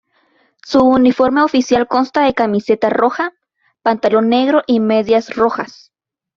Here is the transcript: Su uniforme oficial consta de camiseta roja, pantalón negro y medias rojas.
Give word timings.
Su 0.65 0.79
uniforme 0.83 1.43
oficial 1.43 1.87
consta 1.87 2.23
de 2.25 2.33
camiseta 2.33 2.89
roja, 2.89 3.33
pantalón 3.83 4.29
negro 4.29 4.63
y 4.65 4.79
medias 4.79 5.35
rojas. 5.35 5.93